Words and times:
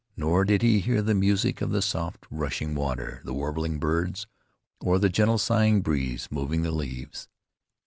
Nor 0.17 0.45
did 0.45 0.63
he 0.63 0.79
hear 0.79 1.03
the 1.03 1.13
music 1.13 1.61
of 1.61 1.69
the 1.69 1.79
soft 1.83 2.25
rushing 2.31 2.73
water, 2.73 3.21
the 3.23 3.35
warbling 3.35 3.77
birds, 3.77 4.25
or 4.79 4.97
the 4.97 5.09
gentle 5.09 5.37
sighing 5.37 5.81
breeze 5.81 6.27
moving 6.31 6.63
the 6.63 6.71
leaves. 6.71 7.27